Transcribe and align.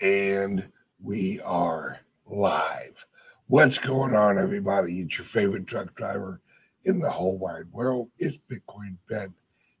And 0.00 0.66
we 1.02 1.40
are 1.44 2.00
live. 2.24 3.04
What's 3.48 3.76
going 3.76 4.14
on, 4.14 4.38
everybody? 4.38 5.00
It's 5.00 5.18
your 5.18 5.26
favorite 5.26 5.66
truck 5.66 5.94
driver 5.94 6.40
in 6.84 7.00
the 7.00 7.10
whole 7.10 7.36
wide 7.36 7.70
world. 7.70 8.08
It's 8.18 8.38
Bitcoin 8.50 8.96
Ben 9.10 9.34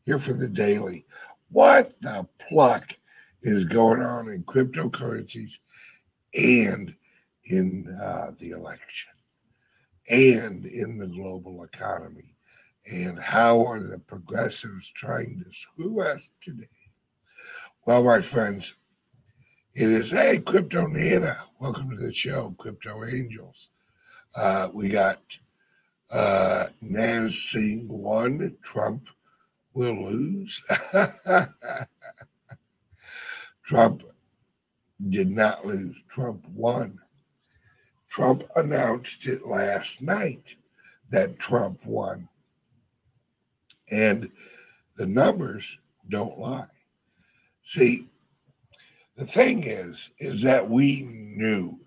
here 0.04 0.18
for 0.18 0.34
the 0.34 0.48
daily. 0.48 1.06
What 1.50 1.98
the 2.02 2.26
pluck 2.38 2.92
is 3.40 3.64
going 3.64 4.02
on 4.02 4.28
in 4.28 4.42
cryptocurrencies 4.42 5.58
and 6.34 6.94
in 7.44 7.86
uh, 7.98 8.32
the 8.38 8.50
election 8.50 9.12
and 10.10 10.66
in 10.66 10.98
the 10.98 11.08
global 11.08 11.64
economy? 11.64 12.34
And 12.92 13.18
how 13.18 13.64
are 13.64 13.82
the 13.82 13.98
progressives 13.98 14.90
trying 14.90 15.42
to 15.42 15.50
screw 15.50 16.02
us 16.02 16.28
today? 16.42 16.66
Well, 17.86 18.04
my 18.04 18.20
friends, 18.20 18.74
it 19.74 19.88
is, 19.88 20.10
hey, 20.10 20.38
Crypto 20.38 20.86
Nana. 20.86 21.38
Welcome 21.60 21.90
to 21.90 21.96
the 21.96 22.12
show, 22.12 22.54
Crypto 22.58 23.04
Angels. 23.04 23.70
Uh, 24.34 24.68
we 24.74 24.88
got 24.88 25.38
uh, 26.10 26.66
one. 27.88 28.56
Trump 28.62 29.08
will 29.72 30.10
lose. 30.10 30.60
Trump 33.64 34.02
did 35.08 35.30
not 35.30 35.64
lose. 35.64 36.02
Trump 36.08 36.44
won. 36.48 36.98
Trump 38.08 38.42
announced 38.56 39.26
it 39.28 39.46
last 39.46 40.02
night 40.02 40.56
that 41.10 41.38
Trump 41.38 41.86
won. 41.86 42.28
And 43.92 44.32
the 44.96 45.06
numbers 45.06 45.78
don't 46.08 46.38
lie. 46.40 46.66
See, 47.62 48.09
the 49.20 49.26
thing 49.26 49.64
is, 49.64 50.08
is 50.18 50.40
that 50.40 50.70
we 50.70 51.02
knew 51.02 51.78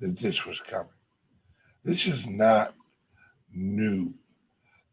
that 0.00 0.18
this 0.18 0.44
was 0.44 0.58
coming. 0.58 0.88
This 1.84 2.08
is 2.08 2.26
not 2.26 2.74
new. 3.52 4.12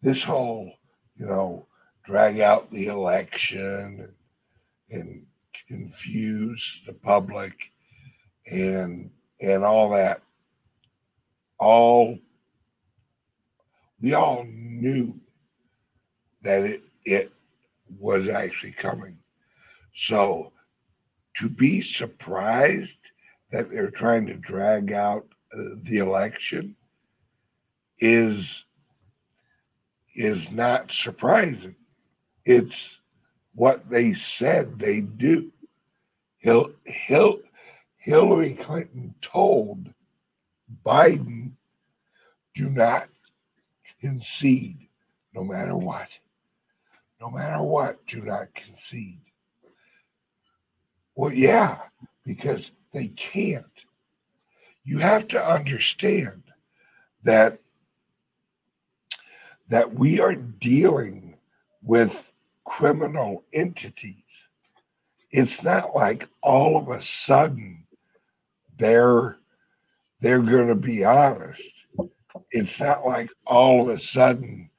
This 0.03 0.23
whole, 0.23 0.71
you 1.17 1.25
know, 1.25 1.65
drag 2.03 2.41
out 2.41 2.69
the 2.69 2.85
election 2.85 4.13
and, 4.91 4.99
and 4.99 5.25
confuse 5.67 6.83
the 6.85 6.93
public 6.93 7.71
and 8.51 9.09
and 9.39 9.63
all 9.63 9.89
that 9.89 10.21
all 11.59 12.17
we 14.01 14.13
all 14.13 14.43
knew 14.45 15.19
that 16.41 16.63
it 16.63 16.83
it 17.05 17.31
was 17.99 18.27
actually 18.27 18.71
coming 18.71 19.17
so 19.93 20.51
to 21.41 21.49
be 21.49 21.81
surprised 21.81 23.09
that 23.49 23.71
they're 23.71 23.89
trying 23.89 24.27
to 24.27 24.35
drag 24.35 24.91
out 24.91 25.25
uh, 25.51 25.73
the 25.81 25.97
election 25.97 26.75
is 27.97 28.65
is 30.15 30.51
not 30.51 30.91
surprising. 30.91 31.75
It's 32.45 33.01
what 33.55 33.89
they 33.89 34.13
said 34.13 34.77
they 34.77 35.01
do. 35.01 35.51
Hil- 36.37 36.73
Hil- 36.85 37.41
Hillary 37.97 38.53
Clinton 38.53 39.15
told 39.21 39.91
Biden, 40.85 41.53
do 42.53 42.69
not 42.69 43.07
concede 43.99 44.87
no 45.33 45.43
matter 45.43 45.75
what. 45.75 46.19
No 47.19 47.31
matter 47.31 47.63
what, 47.63 48.05
do 48.05 48.21
not 48.21 48.53
concede. 48.53 49.30
Well, 51.21 51.33
yeah, 51.33 51.77
because 52.25 52.71
they 52.93 53.09
can't. 53.09 53.85
You 54.83 54.97
have 54.97 55.27
to 55.27 55.51
understand 55.53 56.41
that 57.21 57.59
that 59.69 59.93
we 59.93 60.19
are 60.19 60.33
dealing 60.33 61.37
with 61.83 62.33
criminal 62.63 63.43
entities. 63.53 64.47
It's 65.29 65.63
not 65.63 65.95
like 65.95 66.27
all 66.41 66.75
of 66.75 66.89
a 66.89 67.03
sudden 67.03 67.85
they're 68.77 69.37
they're 70.21 70.41
going 70.41 70.69
to 70.69 70.75
be 70.75 71.05
honest. 71.05 71.85
It's 72.49 72.79
not 72.79 73.05
like 73.05 73.29
all 73.45 73.83
of 73.83 73.89
a 73.89 73.99
sudden 73.99 74.71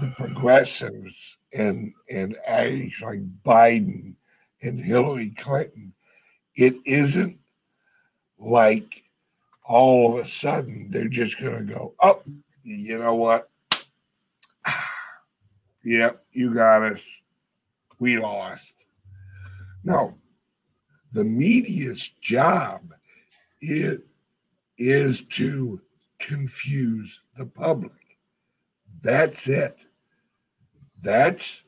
the 0.00 0.14
progressives 0.16 1.38
and 1.52 1.92
and 2.08 2.36
acts 2.46 3.02
like 3.02 3.18
Biden 3.42 4.14
and 4.62 4.78
Hillary 4.78 5.30
Clinton, 5.30 5.92
it 6.54 6.74
isn't 6.84 7.38
like 8.38 9.02
all 9.64 10.18
of 10.18 10.24
a 10.24 10.28
sudden 10.28 10.88
they're 10.90 11.08
just 11.08 11.40
going 11.40 11.66
to 11.66 11.74
go, 11.74 11.94
oh, 12.00 12.22
you 12.62 12.98
know 12.98 13.14
what? 13.14 13.50
yep, 15.84 16.24
you 16.32 16.54
got 16.54 16.82
us. 16.82 17.22
We 17.98 18.18
lost. 18.18 18.86
No, 19.84 20.16
the 21.12 21.24
media's 21.24 22.10
job 22.10 22.92
it 23.60 24.02
is 24.78 25.22
to 25.22 25.80
confuse 26.18 27.22
the 27.36 27.46
public. 27.46 27.92
That's 29.02 29.48
it. 29.48 29.78
That's 31.00 31.62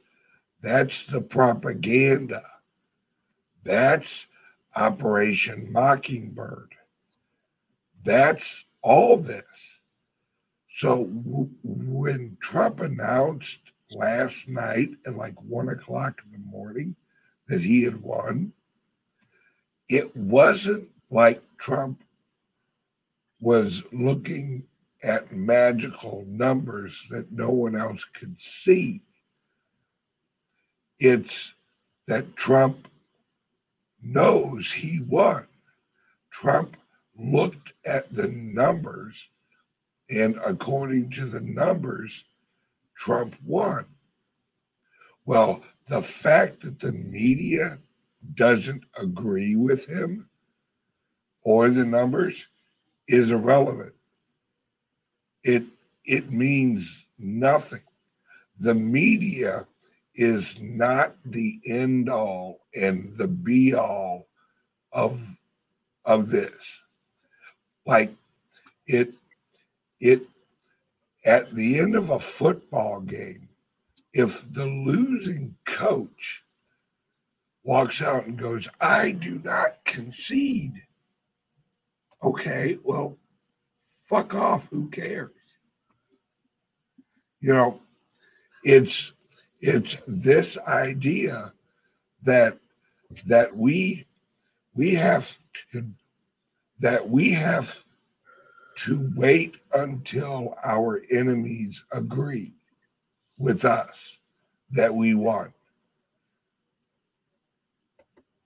that's 0.60 1.06
the 1.06 1.20
propaganda. 1.20 2.42
That's 3.68 4.26
Operation 4.76 5.70
Mockingbird. 5.70 6.74
That's 8.02 8.64
all 8.80 9.18
this. 9.18 9.80
So 10.68 11.04
w- 11.04 11.50
when 11.62 12.38
Trump 12.40 12.80
announced 12.80 13.60
last 13.90 14.48
night 14.48 14.88
at 15.04 15.16
like 15.16 15.38
one 15.42 15.68
o'clock 15.68 16.22
in 16.24 16.32
the 16.32 16.50
morning 16.50 16.96
that 17.48 17.60
he 17.60 17.82
had 17.82 18.00
won, 18.00 18.54
it 19.90 20.16
wasn't 20.16 20.88
like 21.10 21.42
Trump 21.58 22.02
was 23.38 23.82
looking 23.92 24.64
at 25.02 25.30
magical 25.30 26.24
numbers 26.26 27.06
that 27.10 27.30
no 27.30 27.50
one 27.50 27.76
else 27.76 28.02
could 28.04 28.40
see. 28.40 29.02
It's 30.98 31.52
that 32.06 32.34
Trump 32.34 32.88
knows 34.02 34.70
he 34.70 35.00
won. 35.08 35.46
Trump 36.30 36.76
looked 37.16 37.72
at 37.84 38.12
the 38.12 38.28
numbers, 38.28 39.30
and 40.10 40.38
according 40.44 41.10
to 41.10 41.24
the 41.24 41.40
numbers, 41.40 42.24
Trump 42.96 43.36
won. 43.44 43.84
Well, 45.26 45.62
the 45.86 46.02
fact 46.02 46.60
that 46.62 46.78
the 46.78 46.92
media 46.92 47.78
doesn't 48.34 48.84
agree 49.00 49.56
with 49.56 49.88
him 49.88 50.28
or 51.42 51.68
the 51.70 51.84
numbers 51.84 52.46
is 53.08 53.30
irrelevant. 53.30 53.94
It 55.44 55.64
it 56.04 56.30
means 56.32 57.06
nothing. 57.18 57.82
The 58.58 58.74
media 58.74 59.66
is 60.18 60.60
not 60.60 61.14
the 61.24 61.60
end 61.64 62.10
all 62.10 62.66
and 62.74 63.16
the 63.16 63.28
be 63.28 63.72
all 63.72 64.26
of 64.92 65.38
of 66.04 66.28
this. 66.28 66.82
Like 67.86 68.12
it 68.86 69.14
it 70.00 70.22
at 71.24 71.54
the 71.54 71.78
end 71.78 71.94
of 71.94 72.10
a 72.10 72.18
football 72.18 73.00
game 73.00 73.48
if 74.12 74.52
the 74.52 74.66
losing 74.66 75.54
coach 75.64 76.44
walks 77.62 78.00
out 78.00 78.24
and 78.24 78.38
goes 78.38 78.68
i 78.80 79.10
do 79.10 79.40
not 79.44 79.84
concede 79.84 80.80
okay 82.22 82.78
well 82.82 83.16
fuck 84.06 84.34
off 84.34 84.68
who 84.70 84.88
cares? 84.88 85.30
You 87.40 87.52
know 87.52 87.80
it's 88.64 89.12
it's 89.60 89.96
this 90.06 90.56
idea 90.58 91.52
that 92.22 92.58
that 93.26 93.56
we 93.56 94.06
we 94.74 94.94
have 94.94 95.38
to, 95.72 95.84
that 96.80 97.08
we 97.08 97.30
have 97.32 97.84
to 98.76 99.10
wait 99.16 99.56
until 99.74 100.54
our 100.64 101.02
enemies 101.10 101.84
agree 101.92 102.52
with 103.38 103.64
us 103.64 104.20
that 104.70 104.94
we 104.94 105.14
want. 105.14 105.52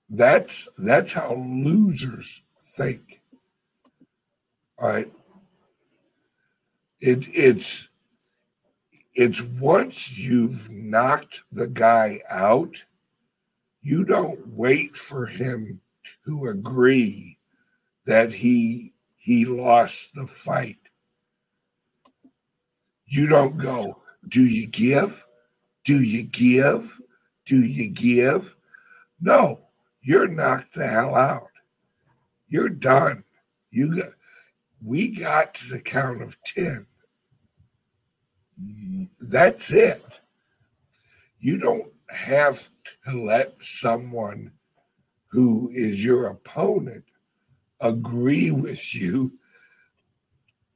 That's 0.08 0.68
that's 0.78 1.12
how 1.12 1.34
losers 1.34 2.42
think. 2.60 3.20
All 4.78 4.88
right. 4.88 5.12
It 7.00 7.26
it's 7.32 7.88
it's 9.14 9.42
once 9.42 10.16
you've 10.16 10.70
knocked 10.70 11.42
the 11.52 11.68
guy 11.68 12.20
out, 12.30 12.82
you 13.82 14.04
don't 14.04 14.46
wait 14.48 14.96
for 14.96 15.26
him 15.26 15.80
to 16.24 16.46
agree 16.46 17.38
that 18.06 18.32
he 18.32 18.92
he 19.16 19.44
lost 19.44 20.14
the 20.14 20.26
fight. 20.26 20.78
You 23.06 23.28
don't 23.28 23.56
go, 23.56 24.02
do 24.28 24.44
you 24.44 24.66
give? 24.66 25.26
Do 25.84 26.02
you 26.02 26.24
give? 26.24 27.00
Do 27.44 27.62
you 27.62 27.88
give? 27.88 28.56
No, 29.20 29.60
you're 30.00 30.28
knocked 30.28 30.74
the 30.74 30.86
hell 30.86 31.14
out. 31.14 31.48
You're 32.48 32.68
done. 32.68 33.24
You 33.70 33.96
got 33.96 34.10
we 34.84 35.14
got 35.14 35.54
to 35.54 35.68
the 35.68 35.80
count 35.80 36.22
of 36.22 36.36
10. 36.42 36.86
That's 39.20 39.72
it. 39.72 40.20
You 41.38 41.58
don't 41.58 41.92
have 42.10 42.68
to 43.04 43.24
let 43.24 43.62
someone 43.62 44.52
who 45.28 45.70
is 45.72 46.04
your 46.04 46.26
opponent 46.26 47.04
agree 47.80 48.50
with 48.50 48.94
you 48.94 49.32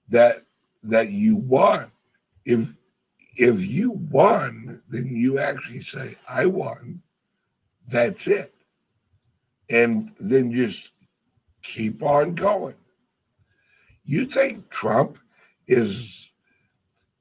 that 0.09 0.45
that 0.83 1.11
you 1.11 1.37
won. 1.37 1.91
If 2.45 2.73
if 3.37 3.67
you 3.67 3.93
won, 4.11 4.83
then 4.89 5.15
you 5.15 5.39
actually 5.39 5.83
say, 5.83 6.17
I 6.29 6.47
won. 6.47 7.03
That's 7.89 8.27
it. 8.27 8.55
And 9.69 10.13
then 10.19 10.53
just 10.53 10.93
keep 11.63 12.03
on 12.03 12.35
going. 12.35 12.77
You 14.05 14.25
think 14.25 14.71
Trump 14.71 15.19
is 15.67 16.31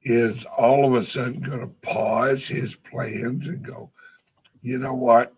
is 0.08 0.44
all 0.56 0.86
of 0.86 0.94
a 0.94 1.02
sudden 1.02 1.40
going 1.40 1.58
to 1.58 1.66
pause 1.66 2.46
his 2.46 2.76
plans 2.76 3.48
and 3.48 3.60
go, 3.60 3.90
you 4.62 4.78
know 4.78 4.94
what? 4.94 5.34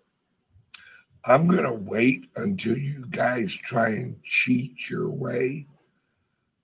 I'm 1.25 1.47
going 1.49 1.65
to 1.65 1.73
wait 1.73 2.27
until 2.37 2.77
you 2.77 3.07
guys 3.09 3.55
try 3.55 3.89
and 3.89 4.23
cheat 4.23 4.91
your 4.91 5.09
way 5.09 5.67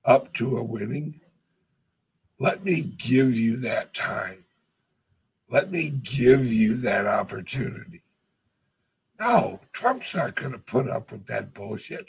up 0.05 0.35
to 0.35 0.59
a 0.59 0.63
winning. 0.63 1.19
Let 2.39 2.63
me 2.63 2.83
give 2.83 3.39
you 3.39 3.57
that 3.59 3.95
time. 3.95 4.45
Let 5.49 5.71
me 5.71 5.89
give 5.89 6.53
you 6.53 6.77
that 6.77 7.07
opportunity. 7.07 8.03
No, 9.19 9.61
Trump's 9.73 10.15
not 10.15 10.35
going 10.35 10.53
to 10.53 10.59
put 10.59 10.91
up 10.91 11.11
with 11.11 11.25
that 11.27 11.55
bullshit. 11.55 12.05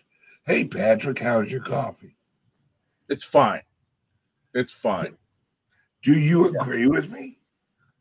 Hey, 0.45 0.65
Patrick, 0.65 1.19
how's 1.19 1.49
your 1.49 1.61
coffee? 1.61 2.17
It's 3.07 3.23
fine. 3.23 3.61
It's 4.53 4.73
fine. 4.73 5.15
Do 6.05 6.19
you 6.19 6.47
agree 6.47 6.83
yeah. 6.83 6.89
with 6.89 7.11
me? 7.11 7.39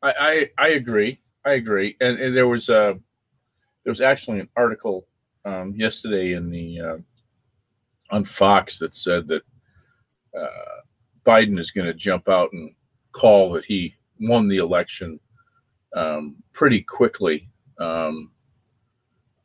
I, 0.03 0.51
I, 0.59 0.65
I 0.67 0.69
agree. 0.73 1.19
I 1.47 1.53
agree. 1.53 1.97
And, 2.03 2.19
and 2.19 2.37
there 2.37 2.47
was 2.47 2.69
a 2.69 3.01
there 3.83 3.91
was 3.91 4.03
actually 4.03 4.41
an 4.41 4.49
article 4.56 5.06
um, 5.47 5.73
yesterday 5.75 6.35
in 6.35 6.51
the 6.51 6.81
uh, 6.81 6.97
on 8.11 8.25
Fox 8.25 8.79
that 8.79 8.95
said 8.95 9.27
that 9.29 9.43
uh, 10.39 10.81
Biden 11.25 11.59
is 11.59 11.71
going 11.71 11.87
to 11.87 11.95
jump 11.95 12.29
out 12.29 12.51
and 12.53 12.75
call 13.12 13.53
that 13.53 13.65
he 13.65 13.95
won 14.21 14.49
the 14.49 14.59
election 14.59 15.19
um, 15.97 16.37
pretty 16.53 16.83
quickly 16.83 17.49
um, 17.79 18.31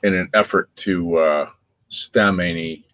in 0.04 0.14
an 0.14 0.30
effort 0.34 0.70
to 0.76 1.18
uh, 1.18 1.50
stem 1.88 2.42
any 2.42 2.86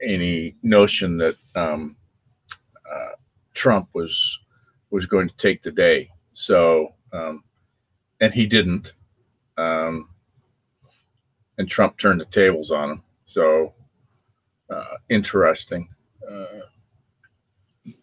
any 0.00 0.54
notion 0.62 1.18
that 1.18 1.34
um, 1.56 1.96
uh, 2.88 3.16
Trump 3.52 3.88
was 3.94 4.38
was 4.92 5.06
going 5.06 5.28
to 5.28 5.36
take 5.36 5.62
the 5.62 5.72
day. 5.72 6.08
So, 6.34 6.94
um, 7.12 7.42
and 8.20 8.32
he 8.32 8.46
didn't. 8.46 8.92
Um, 9.58 10.08
and 11.58 11.68
Trump 11.68 11.98
turned 11.98 12.20
the 12.20 12.26
tables 12.26 12.70
on 12.70 12.90
him. 12.90 13.02
So, 13.24 13.74
uh, 14.70 14.96
interesting. 15.08 15.88
Uh, 16.30 16.60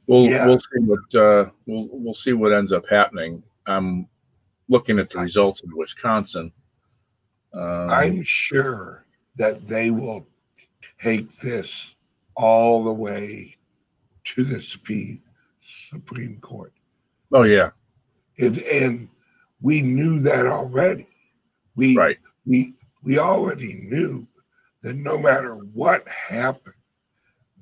we'll 0.08 0.26
yeah. 0.26 0.46
we'll 0.46 0.60
see 0.60 0.80
what 0.80 1.16
uh, 1.16 1.50
we'll 1.66 1.88
we'll 1.92 2.14
see 2.14 2.34
what 2.34 2.54
ends 2.54 2.74
up 2.74 2.84
happening. 2.90 3.42
I'm 3.66 4.08
looking 4.68 5.00
at 5.00 5.10
the 5.10 5.20
results 5.20 5.62
in 5.62 5.70
Wisconsin. 5.76 6.52
Um, 7.54 7.90
I'm 7.90 8.24
sure 8.24 9.06
that 9.38 9.66
they 9.66 9.90
will 9.90 10.28
take 11.02 11.30
this 11.38 11.96
all 12.36 12.84
the 12.84 12.92
way 12.92 13.56
to 14.26 14.44
the 14.44 14.60
Supreme 14.60 15.22
Supreme 15.62 16.38
Court. 16.40 16.74
Oh 17.32 17.44
yeah, 17.44 17.72
and 18.38 18.58
and 18.60 19.10
we 19.62 19.82
knew 19.82 20.20
that 20.20 20.46
already. 20.46 21.08
We 21.76 21.96
right. 21.96 22.18
we 22.46 22.74
we 23.04 23.20
already 23.20 23.74
knew 23.74 24.28
that 24.82 24.96
no 24.96 25.18
matter 25.18 25.56
what 25.56 26.08
happened, 26.08 26.76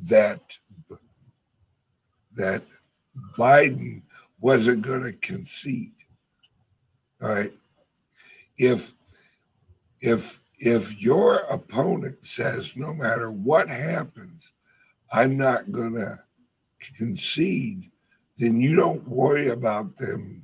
that 0.09 0.57
that 2.35 2.63
Biden 3.37 4.03
wasn't 4.39 4.83
going 4.83 5.03
to 5.03 5.13
concede. 5.13 5.93
All 7.21 7.29
right. 7.29 7.53
If 8.57 8.93
if 10.01 10.39
if 10.59 10.99
your 11.01 11.39
opponent 11.49 12.17
says 12.25 12.75
no 12.75 12.93
matter 12.93 13.31
what 13.31 13.69
happens, 13.69 14.51
I'm 15.11 15.37
not 15.37 15.71
going 15.71 15.93
to 15.93 16.19
concede, 16.95 17.91
then 18.37 18.59
you 18.59 18.75
don't 18.75 19.07
worry 19.07 19.49
about 19.49 19.95
them 19.95 20.43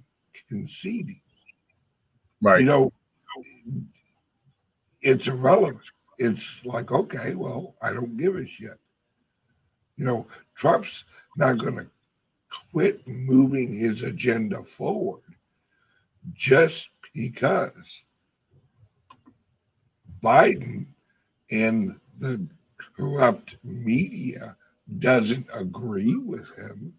conceding. 0.50 1.22
Right. 2.42 2.62
You 2.62 2.66
know, 2.66 2.94
it's 5.02 5.28
irrelevant. 5.28 5.82
It's 6.18 6.66
like, 6.66 6.92
okay, 6.92 7.36
well, 7.36 7.76
I 7.82 7.94
don't 7.94 8.18
give 8.18 8.36
a 8.36 8.46
shit. 8.46 8.80
You 9.98 10.06
know, 10.06 10.28
Trump's 10.56 11.06
not 11.38 11.58
going 11.58 11.76
to 11.76 11.88
quit 12.72 13.08
moving 13.08 13.74
his 13.74 14.04
agenda 14.04 14.62
forward 14.64 15.22
just 16.34 16.90
because 17.14 18.04
Biden 20.22 20.88
and 21.52 22.00
the 22.18 22.48
corrupt 22.78 23.58
media 23.64 24.56
doesn't 25.00 25.48
agree 25.54 26.16
with 26.16 26.56
him. 26.58 26.94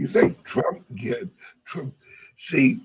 You 0.00 0.06
think 0.06 0.42
Trump 0.44 0.82
get 0.94 1.28
Trump 1.66 1.94
see 2.34 2.80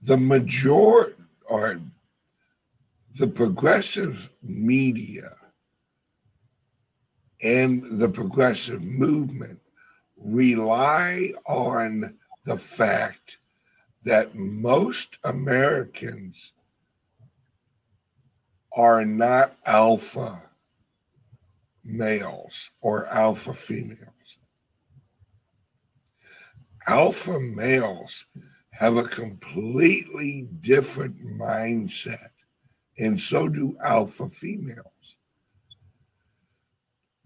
the 0.00 0.16
majority 0.16 1.16
or 1.44 1.82
the 3.14 3.26
progressive 3.26 4.30
media 4.42 5.36
and 7.42 8.00
the 8.00 8.08
progressive 8.08 8.82
movement 8.82 9.60
rely 10.16 11.34
on 11.44 12.16
the 12.44 12.56
fact 12.56 13.36
that 14.04 14.34
most 14.34 15.18
Americans 15.24 16.54
are 18.72 19.04
not 19.04 19.58
alpha 19.66 20.40
males 21.84 22.70
or 22.80 23.04
alpha 23.08 23.52
females. 23.52 24.13
Alpha 26.86 27.40
males 27.40 28.26
have 28.70 28.96
a 28.96 29.04
completely 29.04 30.48
different 30.60 31.16
mindset, 31.24 32.30
and 32.98 33.18
so 33.18 33.48
do 33.48 33.76
alpha 33.82 34.28
females. 34.28 35.16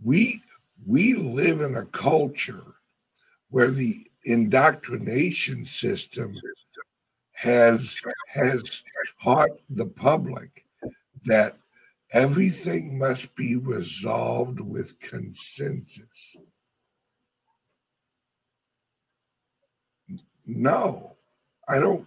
We 0.02 0.42
we 0.86 1.14
live 1.14 1.60
in 1.60 1.74
a 1.74 1.86
culture 1.86 2.62
where 3.50 3.70
the 3.70 4.06
indoctrination 4.24 5.64
system 5.64 6.36
has 7.32 8.00
has 8.28 8.82
taught 9.22 9.50
the 9.70 9.86
public 9.86 10.64
that 11.24 11.56
everything 12.12 12.98
must 12.98 13.34
be 13.34 13.56
resolved 13.56 14.60
with 14.60 14.98
consensus. 15.00 16.36
No, 20.48 21.16
I 21.68 21.78
don't 21.78 22.06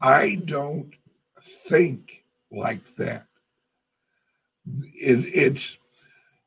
I 0.00 0.42
don't 0.44 0.94
think 1.42 2.24
like 2.52 2.84
that. 2.96 3.26
It, 4.66 5.24
it's 5.34 5.78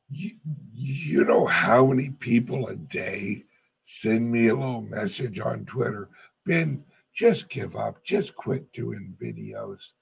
you, 0.08 0.30
you 0.72 1.24
know 1.24 1.46
how 1.46 1.86
many 1.86 2.10
people 2.10 2.68
a 2.68 2.76
day 2.76 3.44
send 3.82 4.30
me 4.30 4.46
a 4.46 4.54
little 4.54 4.82
message 4.82 5.40
on 5.40 5.64
Twitter, 5.64 6.08
Ben, 6.46 6.84
just 7.12 7.48
give 7.48 7.74
up, 7.74 8.04
just 8.04 8.36
quit 8.36 8.72
doing 8.72 9.16
videos. 9.20 9.92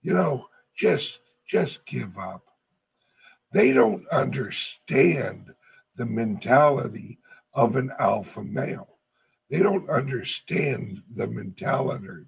You 0.00 0.14
know, 0.14 0.46
just 0.74 1.20
just 1.46 1.84
give 1.84 2.16
up. 2.16 2.42
They 3.52 3.74
don't 3.74 4.08
understand 4.08 5.54
the 5.96 6.06
mentality 6.06 7.18
of 7.52 7.76
an 7.76 7.92
alpha 7.98 8.42
male. 8.42 8.97
They 9.50 9.62
don't 9.62 9.88
understand 9.88 11.02
the 11.12 11.26
mentality, 11.26 12.26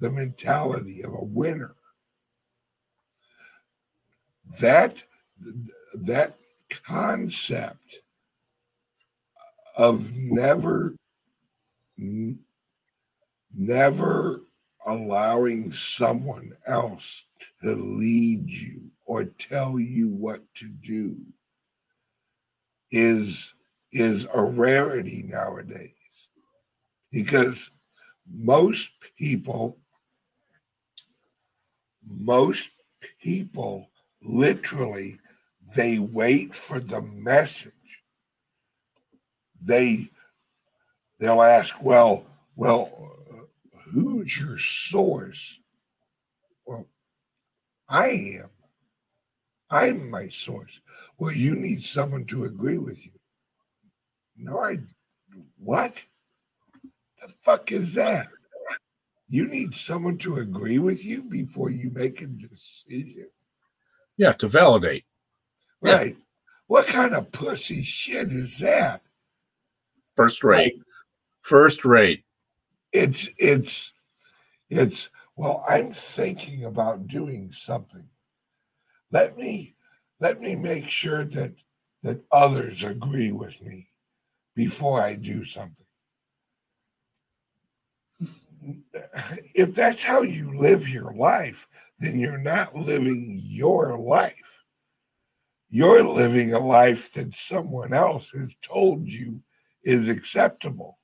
the 0.00 0.10
mentality 0.10 1.02
of 1.02 1.12
a 1.12 1.24
winner. 1.24 1.76
that 4.60 5.02
that 5.94 6.36
concept 6.84 8.00
of 9.76 10.12
never 10.14 10.94
never 13.54 14.42
allowing 14.86 15.72
someone 15.72 16.52
else 16.66 17.24
to 17.62 17.74
lead 17.74 18.48
you 18.50 18.90
or 19.04 19.24
tell 19.24 19.78
you 19.78 20.08
what 20.10 20.42
to 20.54 20.68
do 20.68 21.16
is 22.90 23.54
is 23.92 24.26
a 24.32 24.42
rarity 24.42 25.24
nowadays 25.26 25.95
because 27.10 27.70
most 28.30 28.90
people 29.18 29.78
most 32.06 32.70
people 33.20 33.90
literally 34.22 35.18
they 35.74 35.98
wait 35.98 36.54
for 36.54 36.78
the 36.78 37.02
message. 37.02 38.02
They 39.60 40.10
they'll 41.18 41.42
ask 41.42 41.82
well 41.82 42.24
well 42.54 43.16
who's 43.90 44.38
your 44.38 44.58
source? 44.58 45.58
Well 46.64 46.86
i 47.88 48.08
am. 48.08 48.50
I'm 49.68 50.10
my 50.10 50.28
source. 50.28 50.80
Well 51.18 51.32
you 51.32 51.56
need 51.56 51.82
someone 51.82 52.24
to 52.26 52.44
agree 52.44 52.78
with 52.78 53.04
you. 53.04 53.12
No 54.36 54.60
i 54.62 54.78
what 55.58 56.04
the 57.26 57.32
fuck 57.40 57.72
is 57.72 57.94
that 57.94 58.28
you 59.28 59.46
need 59.46 59.74
someone 59.74 60.18
to 60.18 60.36
agree 60.36 60.78
with 60.78 61.04
you 61.04 61.24
before 61.24 61.70
you 61.70 61.90
make 61.90 62.22
a 62.22 62.26
decision. 62.26 63.28
Yeah, 64.16 64.32
to 64.34 64.48
validate. 64.48 65.04
Right. 65.80 66.14
Yeah. 66.16 66.22
What 66.68 66.86
kind 66.86 67.14
of 67.14 67.32
pussy 67.32 67.82
shit 67.82 68.28
is 68.28 68.58
that? 68.60 69.02
First 70.16 70.44
rate. 70.44 70.74
Like, 70.74 70.82
First 71.42 71.84
rate. 71.84 72.24
It's 72.92 73.28
it's 73.36 73.92
it's 74.70 75.10
well, 75.36 75.64
I'm 75.68 75.90
thinking 75.90 76.64
about 76.64 77.06
doing 77.06 77.52
something. 77.52 78.08
Let 79.12 79.36
me 79.36 79.76
let 80.18 80.40
me 80.40 80.56
make 80.56 80.88
sure 80.88 81.24
that 81.24 81.54
that 82.02 82.20
others 82.32 82.84
agree 82.84 83.32
with 83.32 83.60
me 83.62 83.90
before 84.54 85.00
I 85.00 85.14
do 85.14 85.44
something 85.44 85.85
if 89.54 89.74
that's 89.74 90.02
how 90.02 90.22
you 90.22 90.56
live 90.56 90.88
your 90.88 91.12
life, 91.12 91.68
then 91.98 92.18
you're 92.18 92.38
not 92.38 92.74
living 92.74 93.40
your 93.42 93.98
life. 93.98 94.64
You're 95.70 96.04
living 96.04 96.54
a 96.54 96.58
life 96.58 97.12
that 97.14 97.34
someone 97.34 97.92
else 97.92 98.30
has 98.30 98.54
told 98.62 99.06
you 99.06 99.42
is 99.82 100.08
acceptable. 100.08 100.98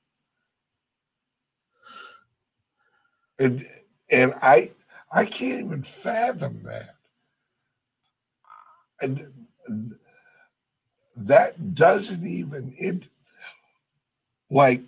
And 3.39 3.67
and 4.09 4.33
I 4.41 4.71
I 5.11 5.25
can't 5.25 5.65
even 5.65 5.83
fathom 5.83 6.63
that. 6.63 6.95
And 9.01 9.27
that 11.15 11.75
doesn't 11.75 12.25
even 12.25 12.73
it 12.77 13.07
like 14.49 14.81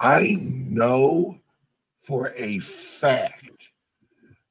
I 0.00 0.36
know 0.40 1.38
for 1.98 2.32
a 2.36 2.58
fact 2.60 3.70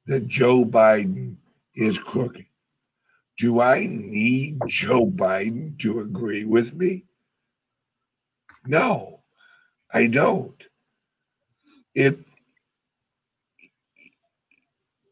that 0.06 0.26
Joe 0.26 0.64
Biden 0.64 1.36
is 1.74 1.98
crooked. 1.98 2.46
Do 3.38 3.60
I 3.60 3.86
need 3.88 4.58
Joe 4.66 5.06
Biden 5.06 5.78
to 5.78 6.00
agree 6.00 6.44
with 6.44 6.74
me? 6.74 7.04
No, 8.66 9.20
I 9.92 10.08
don't. 10.08 10.66
It 11.94 12.18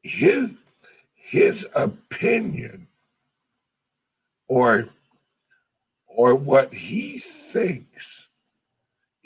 his 0.02 0.50
his 1.14 1.66
opinion 1.74 2.86
or 4.48 4.88
or 6.06 6.34
what 6.34 6.72
he 6.72 7.18
thinks 7.18 8.28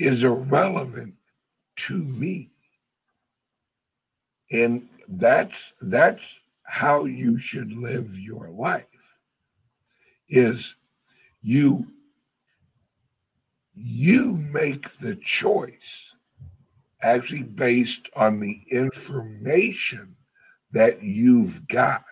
is 0.01 0.25
irrelevant 0.25 1.15
to 1.77 1.99
me. 1.99 2.51
And 4.51 4.89
that's 5.09 5.75
that's 5.83 6.43
how 6.63 7.05
you 7.05 7.39
should 7.39 7.73
live 7.73 8.19
your 8.19 8.49
life 8.49 8.87
is 10.29 10.77
you 11.43 11.87
you 13.75 14.39
make 14.53 14.89
the 14.99 15.17
choice 15.17 16.15
actually 17.03 17.43
based 17.43 18.09
on 18.17 18.41
the 18.41 18.63
information 18.71 20.15
that 20.73 21.03
you've 21.03 21.67
got. 21.69 22.05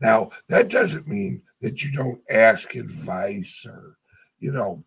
Now, 0.00 0.30
that 0.48 0.68
doesn't 0.68 1.08
mean 1.08 1.42
that 1.60 1.82
you 1.82 1.90
don't 1.90 2.22
ask 2.30 2.76
advice 2.76 3.66
or, 3.68 3.98
you 4.38 4.52
know, 4.52 4.84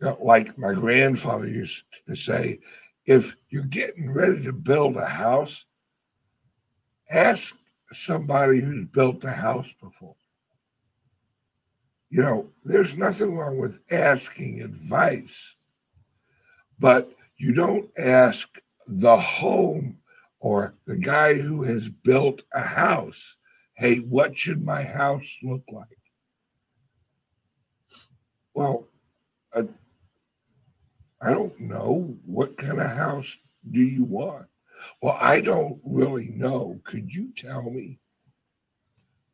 like 0.00 0.56
my 0.58 0.72
grandfather 0.74 1.48
used 1.48 1.84
to 2.06 2.14
say, 2.14 2.58
if 3.06 3.36
you're 3.50 3.64
getting 3.64 4.12
ready 4.12 4.42
to 4.42 4.52
build 4.52 4.96
a 4.96 5.06
house, 5.06 5.64
ask 7.10 7.56
somebody 7.92 8.60
who's 8.60 8.84
built 8.86 9.24
a 9.24 9.30
house 9.30 9.72
before. 9.80 10.16
You 12.10 12.22
know, 12.22 12.50
there's 12.64 12.96
nothing 12.96 13.36
wrong 13.36 13.58
with 13.58 13.78
asking 13.90 14.60
advice, 14.60 15.56
but 16.78 17.12
you 17.36 17.52
don't 17.52 17.90
ask 17.98 18.60
the 18.86 19.16
home 19.16 19.98
or 20.40 20.74
the 20.86 20.96
guy 20.96 21.34
who 21.34 21.62
has 21.62 21.88
built 21.88 22.42
a 22.54 22.60
house, 22.60 23.36
hey, 23.74 23.98
what 23.98 24.36
should 24.36 24.62
my 24.62 24.82
house 24.82 25.38
look 25.42 25.62
like? 25.70 25.86
Well, 28.54 28.86
a 29.52 29.66
I 31.22 31.32
don't 31.32 31.58
know. 31.58 32.16
What 32.24 32.56
kind 32.56 32.80
of 32.80 32.90
house 32.90 33.38
do 33.70 33.80
you 33.80 34.04
want? 34.04 34.46
Well, 35.00 35.16
I 35.20 35.40
don't 35.40 35.80
really 35.84 36.28
know. 36.28 36.78
Could 36.84 37.12
you 37.12 37.32
tell 37.34 37.70
me? 37.70 37.98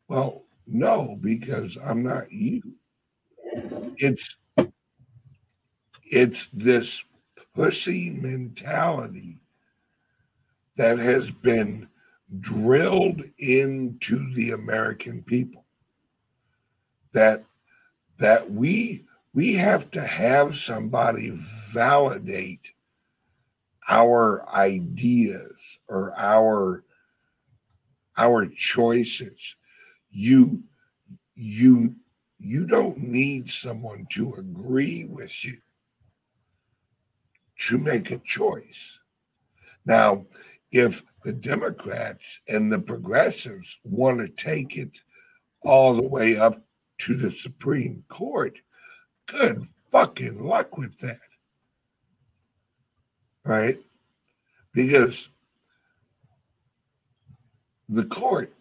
Well, 0.09 0.45
no, 0.67 1.17
because 1.21 1.77
I'm 1.85 2.03
not 2.03 2.31
you. 2.31 2.63
It's 3.97 4.37
it's 6.05 6.49
this 6.53 7.05
pussy 7.55 8.11
mentality 8.11 9.39
that 10.77 10.99
has 10.99 11.31
been 11.31 11.89
drilled 12.41 13.23
into 13.39 14.33
the 14.35 14.53
American 14.53 15.23
people 15.23 15.65
that 17.13 17.45
that 18.19 18.51
we 18.51 19.05
we 19.35 19.55
have 19.55 19.91
to 19.93 20.03
have 20.03 20.57
somebody 20.57 21.33
validate 21.73 22.73
our 23.89 24.49
ideas 24.51 25.79
or 25.89 26.13
our 26.17 26.85
our 28.19 28.47
choices. 28.47 29.57
You 30.11 30.63
you 31.35 31.97
you 32.39 32.67
don't 32.67 32.99
need 32.99 33.49
someone 33.49 34.07
to 34.11 34.35
agree 34.35 35.07
with 35.09 35.45
you 35.45 35.55
to 37.61 37.79
make 37.79 38.11
a 38.11 38.19
choice. 38.19 38.99
Now 39.87 40.27
if 40.73 41.03
the 41.25 41.33
democrats 41.33 42.41
and 42.49 42.71
the 42.71 42.79
progressives 42.79 43.79
want 43.85 44.19
to 44.19 44.29
take 44.29 44.77
it 44.77 45.01
all 45.63 45.95
the 45.95 46.07
way 46.07 46.37
up 46.37 46.61
to 46.99 47.15
the 47.15 47.31
supreme 47.31 48.03
court 48.09 48.59
Good 49.33 49.67
fucking 49.91 50.45
luck 50.45 50.77
with 50.77 50.97
that. 50.99 51.19
Right? 53.45 53.79
Because 54.73 55.29
the 57.89 58.05
court 58.05 58.53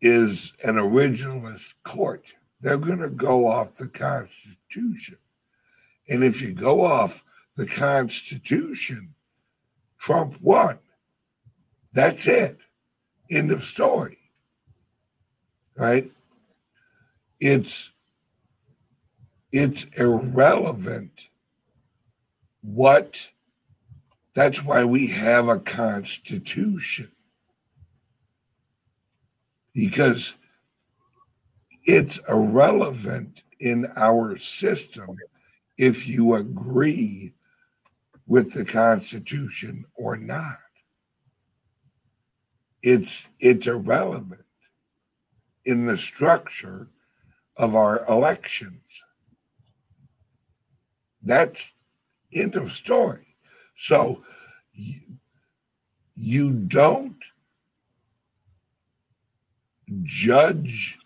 is 0.00 0.52
an 0.64 0.76
originalist 0.76 1.74
court. 1.82 2.32
They're 2.60 2.78
going 2.78 3.00
to 3.00 3.10
go 3.10 3.46
off 3.46 3.74
the 3.74 3.88
Constitution. 3.88 5.16
And 6.08 6.22
if 6.22 6.40
you 6.40 6.54
go 6.54 6.84
off 6.84 7.24
the 7.56 7.66
Constitution, 7.66 9.14
Trump 9.98 10.40
won. 10.40 10.78
That's 11.92 12.26
it. 12.26 12.58
End 13.30 13.50
of 13.50 13.62
story. 13.62 14.18
Right? 15.76 16.10
It's 17.40 17.90
it's 19.58 19.84
irrelevant 19.96 21.28
what 22.62 23.30
that's 24.34 24.62
why 24.62 24.84
we 24.84 25.06
have 25.06 25.48
a 25.48 25.58
constitution 25.58 27.10
because 29.72 30.34
it's 31.84 32.18
irrelevant 32.28 33.44
in 33.60 33.86
our 33.96 34.36
system 34.36 35.16
if 35.78 36.06
you 36.06 36.34
agree 36.34 37.32
with 38.26 38.52
the 38.52 38.64
Constitution 38.64 39.84
or 39.94 40.16
not. 40.16 40.58
It's 42.82 43.28
it's 43.40 43.66
irrelevant 43.66 44.44
in 45.64 45.86
the 45.86 45.96
structure 45.96 46.88
of 47.56 47.74
our 47.74 48.04
elections. 48.08 49.04
That's 51.26 51.74
end 52.32 52.54
of 52.54 52.70
story. 52.70 53.26
So 53.74 54.22
you, 54.72 55.00
you 56.14 56.52
don't 56.52 57.22
judge 60.04 60.98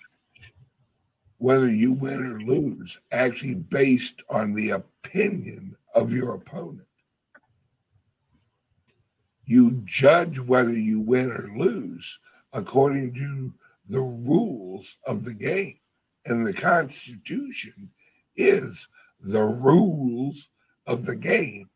whether 1.38 1.70
you 1.70 1.94
win 1.94 2.20
or 2.20 2.40
lose 2.40 2.98
actually 3.12 3.54
based 3.54 4.22
on 4.28 4.52
the 4.52 4.70
opinion 4.70 5.74
of 5.94 6.12
your 6.12 6.34
opponent. 6.34 6.86
You 9.46 9.80
judge 9.86 10.38
whether 10.38 10.76
you 10.76 11.00
win 11.00 11.30
or 11.30 11.50
lose 11.56 12.18
according 12.52 13.14
to 13.14 13.54
the 13.88 14.00
rules 14.00 14.98
of 15.06 15.24
the 15.24 15.34
game. 15.34 15.78
And 16.26 16.46
the 16.46 16.52
Constitution 16.52 17.90
is 18.36 18.86
the 19.22 19.44
rules 19.44 20.48
of 20.86 21.04
the 21.04 21.16
game. 21.16 21.68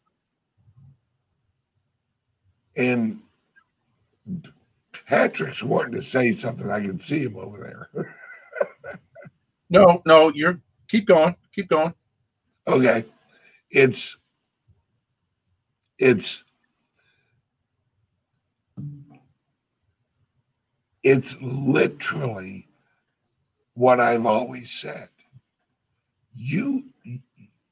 And 2.76 3.20
Patrick's 5.06 5.62
wanting 5.62 5.92
to 5.92 6.02
say 6.02 6.32
something. 6.32 6.70
I 6.70 6.80
can 6.80 6.98
see 6.98 7.20
him 7.20 7.36
over 7.36 7.88
there. 7.94 8.10
no, 9.70 10.02
no, 10.06 10.32
you're 10.34 10.60
keep 10.88 11.06
going, 11.06 11.36
keep 11.54 11.68
going. 11.68 11.94
Okay. 12.66 13.04
It's 13.70 14.16
it's 15.98 16.44
it's 21.02 21.36
literally 21.40 22.68
what 23.74 24.00
I've 24.00 24.26
always 24.26 24.70
said. 24.70 25.08
You 26.34 26.84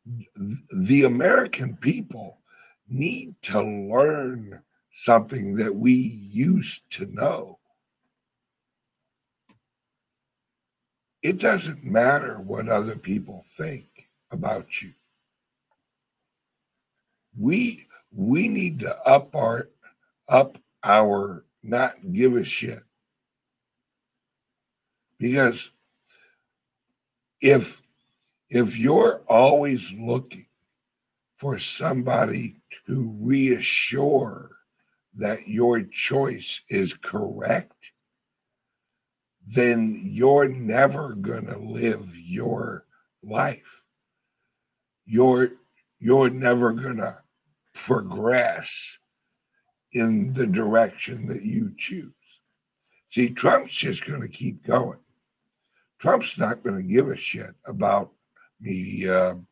the 0.05 1.05
American 1.05 1.77
people 1.77 2.41
need 2.89 3.35
to 3.43 3.63
learn 3.63 4.63
something 4.93 5.55
that 5.57 5.75
we 5.75 5.93
used 5.93 6.83
to 6.91 7.07
know. 7.07 7.59
It 11.23 11.39
doesn't 11.39 11.85
matter 11.85 12.41
what 12.41 12.69
other 12.69 12.97
people 12.97 13.45
think 13.57 13.87
about 14.31 14.83
you. 14.83 14.93
We 17.39 17.87
we 18.11 18.49
need 18.49 18.81
to 18.81 19.01
up 19.07 19.35
our 19.37 19.71
up 20.29 20.59
our 20.85 21.45
not 21.63 21.95
give 22.13 22.35
a 22.35 22.45
shit. 22.45 22.83
Because 25.19 25.71
if 27.41 27.81
if 28.53 28.79
you're 28.79 29.23
always 29.29 29.95
looking 29.95 30.45
for 31.37 31.59
somebody 31.59 32.57
to 32.87 33.17
reassure 33.19 34.51
that 35.15 35.49
your 35.49 35.81
choice 35.81 36.61
is 36.69 36.93
correct, 36.93 37.93
then 39.47 40.03
you're 40.05 40.49
never 40.49 41.15
going 41.15 41.47
to 41.47 41.59
live 41.59 42.15
your 42.15 42.85
life. 43.23 43.83
You're 45.07 45.53
you're 45.99 46.31
never 46.31 46.75
going 46.75 46.99
to 46.99 47.17
progress 47.73 48.99
in 49.93 50.35
the 50.35 50.47
direction 50.47 51.27
that 51.29 51.43
you 51.43 51.73
choose. 51.79 52.41
See, 53.09 53.31
Trump's 53.31 53.73
just 53.73 54.07
going 54.07 54.21
to 54.21 54.29
keep 54.29 54.63
going. 54.63 54.99
Trump's 55.99 56.37
not 56.37 56.63
going 56.63 56.77
to 56.77 56.83
give 56.83 57.09
a 57.09 57.17
shit 57.17 57.55
about 57.65 58.13
media, 58.63 59.31
um, 59.31 59.47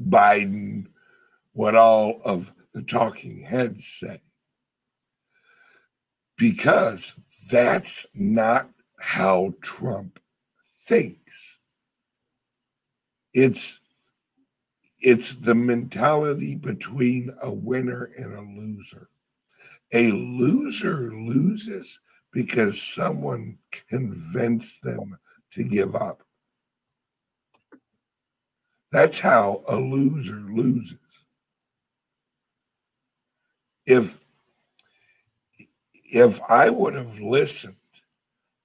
Biden, 0.00 0.86
what 1.52 1.74
all 1.74 2.20
of 2.24 2.52
the 2.72 2.82
talking 2.82 3.40
heads 3.40 3.86
say. 3.86 4.20
Because 6.36 7.20
that's 7.50 8.06
not 8.14 8.68
how 8.98 9.54
Trump 9.60 10.18
thinks. 10.86 11.58
It's 13.34 13.78
it's 15.00 15.34
the 15.34 15.54
mentality 15.54 16.54
between 16.54 17.30
a 17.42 17.50
winner 17.50 18.10
and 18.16 18.34
a 18.34 18.60
loser. 18.60 19.08
A 19.92 20.12
loser 20.12 21.12
loses 21.12 21.98
because 22.32 22.80
someone 22.80 23.58
convinced 23.88 24.82
them 24.82 25.18
to 25.50 25.64
give 25.64 25.96
up. 25.96 26.22
That's 28.92 29.18
how 29.18 29.64
a 29.66 29.76
loser 29.76 30.34
loses. 30.50 30.98
If 33.86 34.20
if 36.04 36.40
I 36.42 36.68
would 36.68 36.94
have 36.94 37.18
listened 37.18 37.74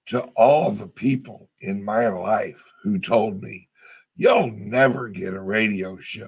to 0.08 0.22
all 0.36 0.70
the 0.70 0.88
people 0.88 1.50
in 1.62 1.84
my 1.84 2.10
life 2.10 2.62
who 2.84 3.00
told 3.00 3.42
me, 3.42 3.70
you'll 4.18 4.52
never 4.52 5.08
get 5.08 5.34
a 5.34 5.42
radio 5.42 5.98
show. 5.98 6.28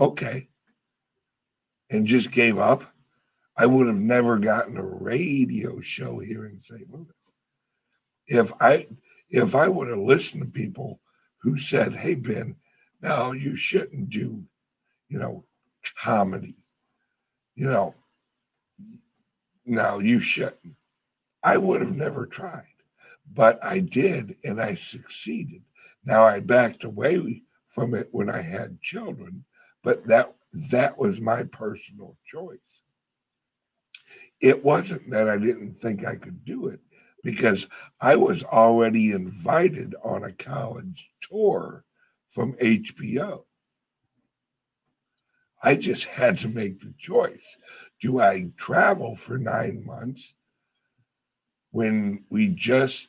Okay. 0.00 0.48
And 1.90 2.06
just 2.06 2.30
gave 2.30 2.58
up, 2.58 2.90
I 3.56 3.66
would 3.66 3.86
have 3.86 3.96
never 3.96 4.38
gotten 4.38 4.78
a 4.78 4.84
radio 4.84 5.78
show 5.80 6.18
here 6.18 6.46
in 6.46 6.58
St. 6.58 6.90
Louis. 6.90 7.06
If 8.26 8.50
I 8.60 8.86
if 9.28 9.54
I 9.54 9.68
would 9.68 9.88
have 9.88 9.98
listened 9.98 10.42
to 10.42 10.48
people 10.48 11.00
who 11.42 11.58
said, 11.58 11.92
Hey 11.92 12.14
Ben, 12.14 12.56
no, 13.02 13.32
you 13.32 13.56
shouldn't 13.56 14.10
do, 14.10 14.42
you 15.08 15.18
know, 15.18 15.44
comedy. 15.98 16.56
You 17.54 17.70
know, 17.70 17.94
no, 19.64 19.98
you 19.98 20.20
shouldn't. 20.20 20.76
I 21.42 21.56
would 21.56 21.80
have 21.80 21.96
never 21.96 22.26
tried, 22.26 22.64
but 23.32 23.62
I 23.64 23.80
did 23.80 24.36
and 24.44 24.60
I 24.60 24.74
succeeded. 24.74 25.62
Now 26.04 26.24
I 26.24 26.40
backed 26.40 26.84
away 26.84 27.42
from 27.66 27.94
it 27.94 28.08
when 28.12 28.30
I 28.30 28.40
had 28.40 28.80
children, 28.80 29.44
but 29.82 30.04
that 30.06 30.34
that 30.70 30.96
was 30.96 31.20
my 31.20 31.42
personal 31.44 32.16
choice. 32.24 32.82
It 34.40 34.64
wasn't 34.64 35.10
that 35.10 35.28
I 35.28 35.38
didn't 35.38 35.72
think 35.72 36.04
I 36.04 36.16
could 36.16 36.44
do 36.44 36.68
it 36.68 36.80
because 37.22 37.66
I 38.00 38.16
was 38.16 38.44
already 38.44 39.12
invited 39.12 39.94
on 40.04 40.24
a 40.24 40.32
college 40.32 41.12
tour 41.20 41.84
from 42.36 42.52
HBO. 42.60 43.44
I 45.62 45.74
just 45.74 46.04
had 46.04 46.36
to 46.40 46.48
make 46.48 46.80
the 46.80 46.92
choice. 46.98 47.56
Do 47.98 48.20
I 48.20 48.50
travel 48.58 49.16
for 49.16 49.38
nine 49.38 49.82
months 49.86 50.34
when 51.70 52.26
we 52.28 52.48
just 52.48 53.08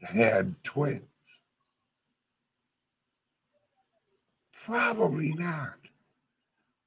had 0.00 0.54
twins? 0.64 1.04
Probably 4.64 5.34
not. 5.34 5.74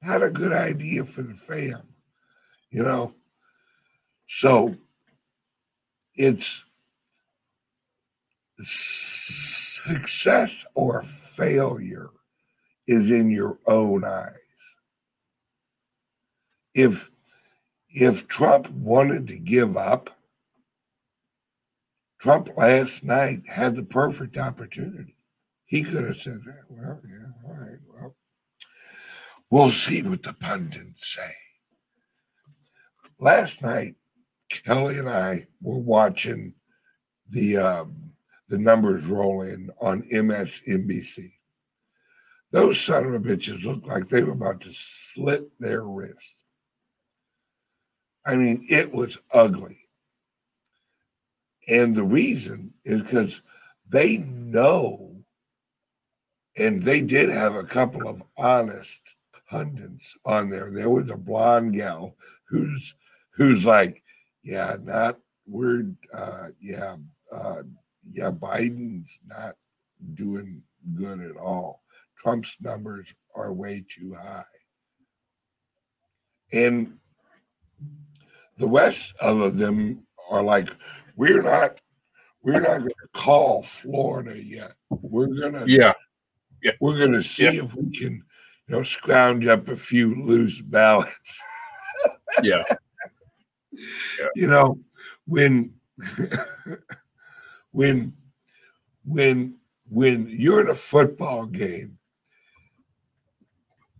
Not 0.02 0.24
a 0.24 0.32
good 0.32 0.52
idea 0.52 1.04
for 1.04 1.22
the 1.22 1.34
fam, 1.34 1.82
you 2.72 2.82
know? 2.82 3.14
So 4.26 4.74
it's 6.16 6.64
success 9.86 10.64
or 10.74 11.02
failure 11.02 12.10
is 12.86 13.10
in 13.10 13.30
your 13.30 13.58
own 13.66 14.04
eyes. 14.04 14.38
If 16.74 17.10
if 17.88 18.26
Trump 18.26 18.68
wanted 18.70 19.28
to 19.28 19.38
give 19.38 19.76
up, 19.76 20.10
Trump 22.18 22.48
last 22.56 23.04
night 23.04 23.42
had 23.46 23.76
the 23.76 23.84
perfect 23.84 24.36
opportunity. 24.36 25.16
He 25.66 25.84
could 25.84 26.04
have 26.04 26.16
said, 26.16 26.40
well, 26.68 27.00
yeah, 27.08 27.26
all 27.46 27.54
right, 27.54 27.78
well, 27.86 28.16
we'll 29.50 29.70
see 29.70 30.02
what 30.02 30.24
the 30.24 30.32
pundits 30.32 31.14
say. 31.14 31.30
Last 33.20 33.62
night, 33.62 33.94
Kelly 34.48 34.98
and 34.98 35.08
I 35.08 35.46
were 35.60 35.78
watching 35.78 36.54
the 37.30 37.56
um, 37.58 38.13
the 38.48 38.58
numbers 38.58 39.04
roll 39.06 39.42
in 39.42 39.70
on 39.80 40.02
MSNBC. 40.10 41.32
Those 42.50 42.80
son 42.80 43.04
of 43.04 43.14
a 43.14 43.18
bitches 43.18 43.64
looked 43.64 43.86
like 43.86 44.08
they 44.08 44.22
were 44.22 44.32
about 44.32 44.60
to 44.60 44.70
slit 44.72 45.48
their 45.58 45.82
wrists. 45.82 46.42
I 48.24 48.36
mean, 48.36 48.66
it 48.68 48.92
was 48.92 49.18
ugly. 49.32 49.80
And 51.68 51.94
the 51.94 52.04
reason 52.04 52.72
is 52.84 53.02
because 53.02 53.42
they 53.88 54.18
know, 54.18 55.16
and 56.56 56.82
they 56.82 57.00
did 57.00 57.30
have 57.30 57.54
a 57.54 57.64
couple 57.64 58.08
of 58.08 58.22
honest 58.36 59.14
pundits 59.48 60.16
on 60.24 60.50
there. 60.50 60.70
There 60.70 60.90
was 60.90 61.10
a 61.10 61.16
blonde 61.16 61.74
gal 61.74 62.16
who's 62.48 62.94
who's 63.30 63.64
like, 63.64 64.02
yeah, 64.42 64.76
not 64.82 65.18
we're 65.46 65.86
uh 66.12 66.48
yeah, 66.60 66.96
uh 67.32 67.62
yeah, 68.10 68.30
Biden's 68.30 69.20
not 69.26 69.56
doing 70.14 70.62
good 70.94 71.20
at 71.20 71.36
all. 71.36 71.82
Trump's 72.16 72.56
numbers 72.60 73.14
are 73.34 73.52
way 73.52 73.84
too 73.88 74.14
high. 74.14 74.44
And 76.52 76.98
the 78.56 78.68
rest 78.68 79.14
of 79.20 79.56
them 79.56 80.06
are 80.30 80.42
like, 80.42 80.68
we're 81.16 81.42
not 81.42 81.80
we're 82.42 82.60
not 82.60 82.78
going 82.78 82.88
to 82.88 83.08
call 83.14 83.62
Florida 83.62 84.40
yet. 84.40 84.74
We're 84.90 85.28
gonna 85.28 85.64
yeah, 85.66 85.92
yeah. 86.62 86.72
We're 86.80 86.98
gonna 86.98 87.22
see 87.22 87.44
yeah. 87.44 87.64
if 87.64 87.74
we 87.74 87.90
can, 87.90 88.22
you 88.68 88.74
know, 88.74 88.82
scrounge 88.82 89.46
up 89.46 89.68
a 89.68 89.76
few 89.76 90.14
loose 90.14 90.60
ballots. 90.60 91.42
yeah. 92.42 92.62
yeah. 92.68 92.76
You 94.36 94.46
know, 94.46 94.78
when 95.26 95.72
when 97.74 98.14
when 99.04 99.58
when 99.90 100.28
you're 100.30 100.60
in 100.60 100.68
a 100.68 100.74
football 100.74 101.44
game 101.44 101.98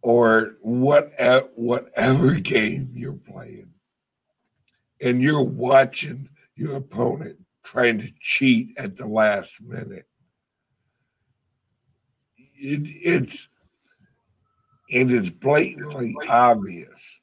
or 0.00 0.54
what 0.60 1.12
whatever 1.56 2.34
game 2.40 2.88
you're 2.94 3.12
playing 3.12 3.68
and 5.02 5.20
you're 5.20 5.42
watching 5.42 6.28
your 6.54 6.76
opponent 6.76 7.37
trying 7.64 7.98
to 7.98 8.08
cheat 8.20 8.68
at 8.78 8.96
the 8.96 9.06
last 9.06 9.60
minute 9.60 10.06
it, 12.37 12.80
it's 12.84 13.48
it 14.88 15.10
is 15.10 15.30
blatantly 15.30 16.14
obvious 16.28 17.20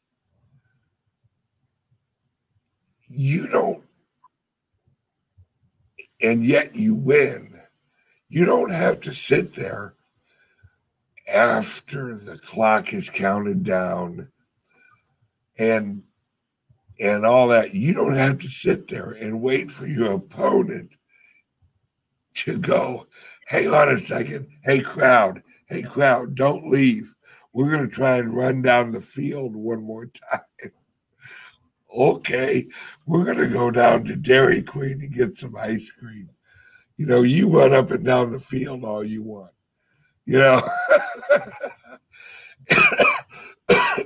you 3.08 3.48
don't 3.48 3.86
and 6.22 6.44
yet 6.44 6.76
you 6.76 6.96
win. 6.96 7.60
You 8.30 8.46
don't 8.46 8.72
have 8.72 9.02
to 9.02 9.14
sit 9.14 9.54
there 9.54 9.96
after 11.28 12.16
the 12.16 12.40
clock 12.40 12.94
is 12.94 13.10
counted 13.10 13.64
down 13.64 14.30
and 15.58 16.04
and 17.00 17.26
all 17.26 17.48
that. 17.48 17.74
You 17.74 17.94
don't 17.94 18.16
have 18.16 18.40
to 18.40 18.48
sit 18.48 18.88
there 18.88 19.12
and 19.12 19.42
wait 19.42 19.72
for 19.72 19.88
your 19.88 20.14
opponent 20.14 20.92
to 22.36 22.58
go 22.58 23.08
hang 23.48 23.74
on 23.74 23.90
a 23.90 23.98
second. 23.98 24.48
Hey 24.64 24.82
crowd. 24.82 25.42
Hey 25.68 25.82
crowd. 25.82 26.36
Don't 26.36 26.70
leave. 26.70 27.14
We're 27.54 27.70
going 27.70 27.90
to 27.90 27.94
try 27.94 28.18
and 28.18 28.34
run 28.34 28.62
down 28.62 28.92
the 28.92 29.02
field 29.02 29.56
one 29.56 29.84
more 29.84 30.06
time 30.06 30.40
okay 31.98 32.68
we're 33.06 33.26
going 33.26 33.38
to 33.38 33.48
go 33.48 33.72
down 33.72 34.04
to 34.04 34.16
dairy 34.16 34.62
queen 34.62 35.02
and 35.02 35.14
get 35.14 35.38
some 35.38 35.56
ice 35.58 35.90
cream. 35.92 36.30
You 36.98 37.06
know 37.06 37.22
you 37.22 37.50
run 37.50 37.74
up 37.74 37.92
and 37.92 38.06
down 38.06 38.32
the 38.32 38.40
field 38.40 38.84
all 38.84 39.04
you 39.04 39.24
want 39.24 39.52
you 40.26 40.40
know? 40.40 40.62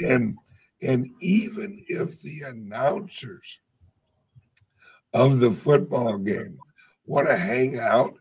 And 0.00 0.38
and 0.80 1.10
even 1.20 1.84
if 1.88 2.20
the 2.20 2.42
announcers 2.46 3.58
of 5.12 5.40
the 5.40 5.50
football 5.50 6.18
game 6.18 6.56
want 7.04 7.26
to 7.26 7.36
hang 7.36 7.80
out 7.80 8.14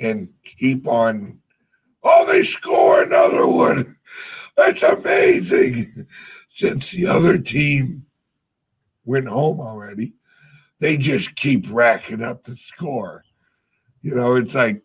and 0.00 0.30
keep 0.42 0.86
on 0.86 1.38
oh 2.02 2.26
they 2.26 2.42
score 2.42 3.02
another 3.02 3.46
one. 3.46 3.98
That's 4.56 4.82
amazing. 4.82 6.06
Since 6.48 6.92
the 6.92 7.06
other 7.06 7.36
team 7.36 8.06
went 9.04 9.28
home 9.28 9.60
already 9.60 10.12
they 10.78 10.96
just 10.96 11.34
keep 11.36 11.66
racking 11.70 12.22
up 12.22 12.42
the 12.44 12.56
score 12.56 13.24
you 14.02 14.14
know 14.14 14.36
it's 14.36 14.54
like 14.54 14.82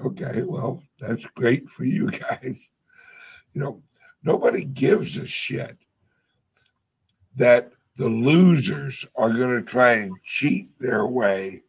okay 0.00 0.42
well 0.42 0.82
that's 1.00 1.26
great 1.26 1.68
for 1.68 1.84
you 1.84 2.10
guys. 2.30 2.70
You 3.54 3.60
know, 3.60 3.82
nobody 4.22 4.64
gives 4.64 5.16
a 5.16 5.26
shit 5.26 5.76
that 7.36 7.72
the 7.96 8.08
losers 8.08 9.06
are 9.16 9.30
going 9.30 9.56
to 9.56 9.62
try 9.62 9.92
and 9.92 10.12
cheat 10.22 10.70
their 10.78 11.06
way 11.06 11.62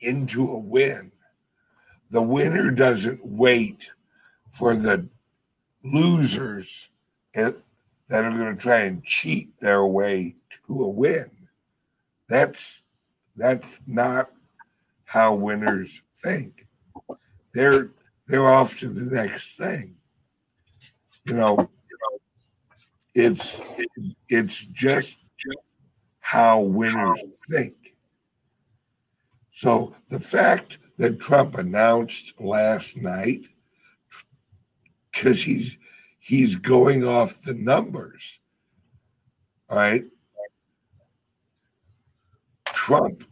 into 0.00 0.48
a 0.48 0.58
win. 0.58 1.12
The 2.10 2.22
winner 2.22 2.70
doesn't 2.70 3.20
wait 3.24 3.90
for 4.50 4.76
the 4.76 5.08
losers 5.82 6.90
that 8.08 8.24
are 8.24 8.30
going 8.30 8.54
to 8.54 8.60
try 8.60 8.80
and 8.80 9.04
cheat 9.04 9.58
their 9.60 9.86
way 9.86 10.36
to 10.66 10.82
a 10.82 10.88
win. 10.88 11.30
That's 12.28 12.82
that's 13.36 13.80
not 13.86 14.30
how 15.04 15.34
winners 15.34 16.00
think 16.14 16.66
they're 17.54 17.90
they're 18.26 18.48
off 18.48 18.78
to 18.80 18.88
the 18.88 19.14
next 19.14 19.56
thing. 19.56 19.94
You 21.24 21.34
know, 21.34 21.70
it's 23.14 23.62
it's 24.28 24.66
just 24.66 25.18
how 26.20 26.60
winners 26.62 27.22
think. 27.50 27.94
So 29.52 29.94
the 30.08 30.18
fact 30.18 30.78
that 30.98 31.20
Trump 31.20 31.56
announced 31.56 32.34
last 32.40 32.96
night, 32.96 33.46
because 35.12 35.42
he's 35.42 35.76
he's 36.24 36.56
going 36.56 37.06
off 37.06 37.42
the 37.42 37.52
numbers, 37.52 38.40
all 39.68 39.76
right. 39.76 40.04
Trump 42.66 43.24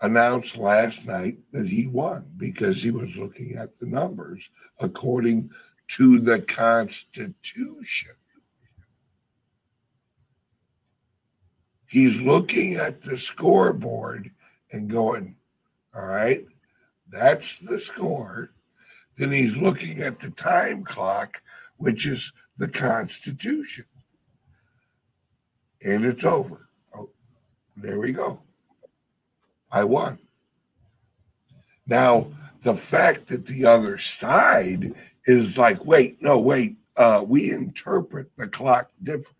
announced 0.00 0.56
last 0.56 1.06
night 1.06 1.36
that 1.52 1.68
he 1.68 1.86
won 1.86 2.24
because 2.38 2.82
he 2.82 2.90
was 2.90 3.18
looking 3.18 3.56
at 3.56 3.78
the 3.78 3.84
numbers 3.84 4.48
according 4.78 5.50
to 5.88 6.18
the 6.18 6.40
Constitution. 6.40 8.12
He's 11.86 12.22
looking 12.22 12.76
at 12.76 13.02
the 13.02 13.18
scoreboard 13.18 14.30
and 14.72 14.88
going, 14.88 15.36
All 15.94 16.06
right, 16.06 16.46
that's 17.10 17.58
the 17.58 17.78
score. 17.78 18.52
Then 19.16 19.30
he's 19.30 19.56
looking 19.58 19.98
at 19.98 20.18
the 20.18 20.30
time 20.30 20.84
clock, 20.84 21.42
which 21.80 22.06
is 22.06 22.32
the 22.58 22.68
Constitution. 22.68 23.86
And 25.84 26.04
it's 26.04 26.24
over. 26.24 26.68
Oh, 26.94 27.08
there 27.76 27.98
we 27.98 28.12
go. 28.12 28.40
I 29.72 29.84
won. 29.84 30.18
Now, 31.86 32.28
the 32.60 32.74
fact 32.74 33.28
that 33.28 33.46
the 33.46 33.64
other 33.64 33.96
side 33.96 34.94
is 35.24 35.56
like, 35.56 35.84
wait, 35.86 36.20
no, 36.22 36.38
wait, 36.38 36.76
uh, 36.96 37.24
we 37.26 37.50
interpret 37.50 38.30
the 38.36 38.46
clock 38.46 38.90
differently. 39.02 39.34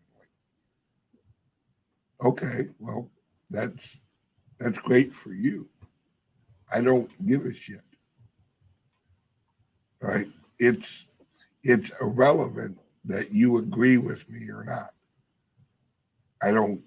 Okay, 2.24 2.68
well, 2.78 3.10
that's 3.50 3.96
that's 4.58 4.78
great 4.78 5.14
for 5.14 5.32
you. 5.32 5.68
I 6.72 6.80
don't 6.80 7.10
give 7.26 7.44
a 7.44 7.52
shit. 7.52 7.80
Right? 10.00 10.28
It's 10.58 11.06
it's 11.62 11.90
irrelevant 12.00 12.78
that 13.04 13.32
you 13.32 13.58
agree 13.58 13.98
with 13.98 14.28
me 14.30 14.48
or 14.50 14.64
not. 14.64 14.92
I 16.42 16.52
don't 16.52 16.82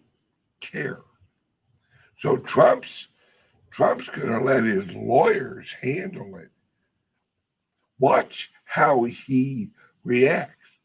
care. 0.59 1.01
So 2.17 2.38
Trump's 2.38 3.07
Trump's 3.69 4.09
going 4.09 4.29
to 4.29 4.39
let 4.39 4.63
his 4.63 4.93
lawyers 4.93 5.71
handle 5.81 6.38
it. 6.38 6.49
Watch 7.99 8.51
how 8.65 9.03
he 9.03 9.71
reacts. 10.03 10.79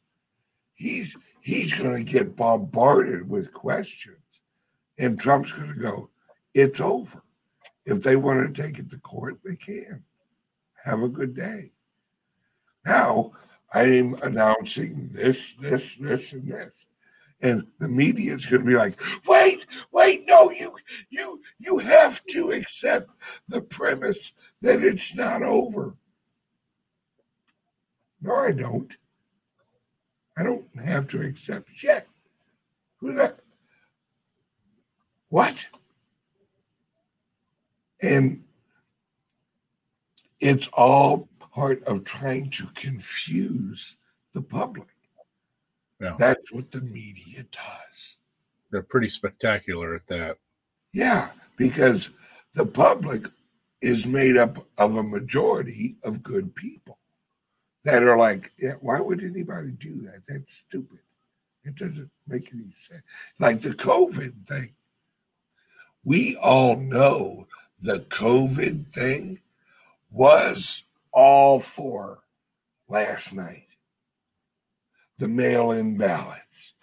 He's 0.74 1.16
he's 1.40 1.74
going 1.74 2.04
to 2.04 2.12
get 2.12 2.36
bombarded 2.36 3.28
with 3.28 3.52
questions, 3.52 4.42
and 4.98 5.20
Trump's 5.20 5.52
going 5.52 5.72
to 5.72 5.80
go, 5.80 6.10
"It's 6.54 6.80
over." 6.80 7.22
If 7.84 8.02
they 8.02 8.16
want 8.16 8.54
to 8.54 8.62
take 8.62 8.78
it 8.78 8.90
to 8.90 8.98
court, 8.98 9.38
they 9.44 9.56
can. 9.56 10.02
Have 10.84 11.02
a 11.02 11.08
good 11.08 11.34
day. 11.34 11.72
Now 12.84 13.32
I'm 13.72 14.14
announcing 14.22 15.08
this, 15.12 15.54
this, 15.60 15.94
this, 16.00 16.32
and 16.32 16.48
this. 16.48 16.86
And 17.40 17.66
the 17.78 17.88
media 17.88 18.34
is 18.34 18.46
going 18.46 18.62
to 18.62 18.66
be 18.68 18.74
like 18.74 19.00
wait 19.24 19.64
wait 19.92 20.26
no 20.26 20.50
you 20.50 20.76
you 21.08 21.40
you 21.60 21.78
have 21.78 22.24
to 22.26 22.50
accept 22.50 23.10
the 23.46 23.62
premise 23.62 24.32
that 24.60 24.82
it's 24.82 25.14
not 25.14 25.42
over. 25.42 25.94
No 28.20 28.34
i 28.34 28.50
don't. 28.50 28.96
I 30.36 30.42
don't 30.42 30.66
have 30.84 31.06
to 31.08 31.20
accept 31.20 31.70
shit. 31.72 32.08
Who 32.98 33.12
that 33.14 33.38
what? 35.28 35.68
And 38.00 38.42
it's 40.40 40.68
all 40.72 41.28
part 41.58 41.82
of 41.88 42.04
trying 42.04 42.48
to 42.50 42.66
confuse 42.74 43.96
the 44.32 44.40
public. 44.40 44.86
Yeah. 46.00 46.14
That's 46.16 46.52
what 46.52 46.70
the 46.70 46.82
media 46.82 47.44
does. 47.50 48.20
They're 48.70 48.82
pretty 48.82 49.08
spectacular 49.08 49.96
at 49.96 50.06
that. 50.06 50.36
Yeah, 50.92 51.30
because 51.56 52.10
the 52.54 52.64
public 52.64 53.26
is 53.80 54.06
made 54.06 54.36
up 54.36 54.58
of 54.78 54.94
a 54.94 55.02
majority 55.02 55.96
of 56.04 56.22
good 56.22 56.54
people 56.54 56.98
that 57.82 58.04
are 58.04 58.16
like, 58.16 58.52
yeah, 58.56 58.74
why 58.80 59.00
would 59.00 59.24
anybody 59.24 59.72
do 59.72 60.00
that? 60.02 60.22
That's 60.28 60.58
stupid. 60.58 61.00
It 61.64 61.74
doesn't 61.74 62.10
make 62.28 62.54
any 62.54 62.70
sense. 62.70 63.02
Like 63.40 63.60
the 63.62 63.70
COVID 63.70 64.46
thing. 64.46 64.74
We 66.04 66.36
all 66.36 66.76
know 66.76 67.48
the 67.80 68.06
COVID 68.10 68.88
thing 68.88 69.40
was 70.12 70.84
all 71.18 71.58
for 71.58 72.20
last 72.88 73.32
night. 73.32 73.66
The 75.18 75.26
mail 75.26 75.72
in 75.72 75.98
ballots, 75.98 76.74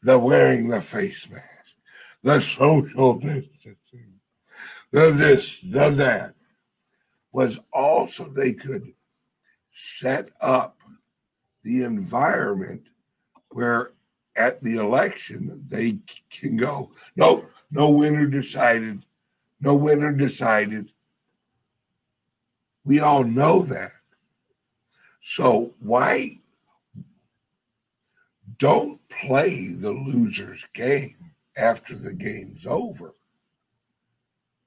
the 0.00 0.18
wearing 0.18 0.68
the 0.68 0.80
face 0.80 1.28
mask, 1.28 1.76
the 2.22 2.40
social 2.40 3.18
distancing, 3.18 4.20
the 4.90 5.12
this, 5.14 5.60
the 5.60 5.90
that 5.90 6.34
was 7.30 7.60
also 7.74 8.24
they 8.24 8.54
could 8.54 8.94
set 9.68 10.30
up 10.40 10.78
the 11.62 11.82
environment 11.82 12.88
where 13.50 13.90
at 14.34 14.62
the 14.62 14.76
election 14.76 15.62
they 15.68 15.98
can 16.30 16.56
go, 16.56 16.90
nope, 17.16 17.50
no 17.70 17.90
winner 17.90 18.26
decided, 18.26 19.04
no 19.60 19.74
winner 19.74 20.10
decided. 20.10 20.90
We 22.84 23.00
all 23.00 23.24
know 23.24 23.62
that. 23.62 23.92
So 25.20 25.74
why 25.80 26.38
don't 28.58 29.00
play 29.08 29.68
the 29.68 29.92
loser's 29.92 30.66
game 30.74 31.16
after 31.56 31.96
the 31.96 32.14
game's 32.14 32.66
over? 32.66 33.14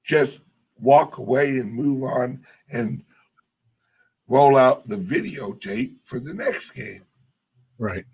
Just 0.02 0.40
walk 0.80 1.18
away 1.18 1.58
and 1.58 1.72
move 1.72 2.02
on 2.02 2.44
and 2.70 3.04
roll 4.26 4.56
out 4.56 4.88
the 4.88 4.96
videotape 4.96 5.94
for 6.02 6.18
the 6.18 6.34
next 6.34 6.70
game. 6.70 7.02
Right. 7.78 8.04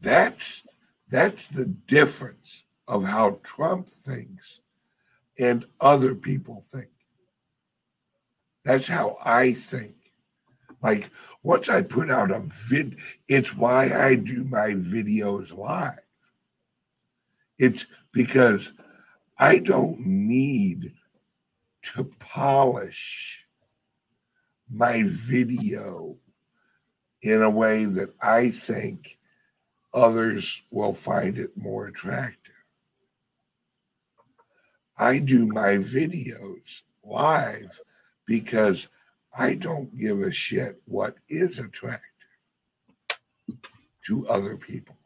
That's 0.00 0.62
that's 1.08 1.48
the 1.48 1.64
difference 1.64 2.64
of 2.86 3.04
how 3.04 3.40
Trump 3.42 3.88
thinks 3.88 4.60
and 5.38 5.64
other 5.80 6.14
people 6.14 6.60
think. 6.60 6.90
That's 8.68 8.86
how 8.86 9.16
I 9.24 9.54
think. 9.54 9.94
Like 10.82 11.08
once 11.42 11.70
I 11.70 11.80
put 11.80 12.10
out 12.10 12.30
a 12.30 12.42
vid, 12.68 12.98
it's 13.26 13.56
why 13.56 13.88
I 13.94 14.14
do 14.14 14.44
my 14.44 14.72
videos 14.72 15.56
live. 15.56 15.98
It's 17.58 17.86
because 18.12 18.74
I 19.38 19.60
don't 19.60 19.98
need 20.00 20.92
to 21.94 22.04
polish 22.18 23.46
my 24.70 25.02
video 25.06 26.18
in 27.22 27.40
a 27.40 27.48
way 27.48 27.86
that 27.86 28.10
I 28.20 28.50
think 28.50 29.18
others 29.94 30.60
will 30.70 30.92
find 30.92 31.38
it 31.38 31.56
more 31.56 31.86
attractive. 31.86 32.52
I 34.98 35.20
do 35.20 35.46
my 35.46 35.78
videos 35.78 36.82
live 37.02 37.80
because 38.28 38.88
I 39.36 39.54
don't 39.54 39.96
give 39.98 40.20
a 40.20 40.30
shit 40.30 40.80
what 40.84 41.16
is 41.28 41.58
attractive 41.58 42.02
to 44.06 44.28
other 44.28 44.56
people. 44.56 44.96